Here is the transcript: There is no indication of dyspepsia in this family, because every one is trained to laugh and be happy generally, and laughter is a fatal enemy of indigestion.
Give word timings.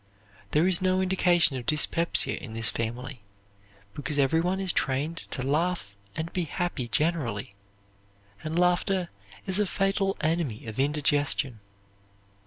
There 0.49 0.65
is 0.67 0.81
no 0.81 0.99
indication 0.99 1.57
of 1.57 1.67
dyspepsia 1.67 2.35
in 2.35 2.55
this 2.55 2.71
family, 2.71 3.21
because 3.93 4.17
every 4.17 4.41
one 4.41 4.59
is 4.59 4.73
trained 4.73 5.17
to 5.29 5.43
laugh 5.43 5.95
and 6.15 6.33
be 6.33 6.45
happy 6.45 6.87
generally, 6.87 7.53
and 8.43 8.57
laughter 8.57 9.09
is 9.45 9.59
a 9.59 9.67
fatal 9.67 10.17
enemy 10.19 10.65
of 10.65 10.79
indigestion. 10.79 11.59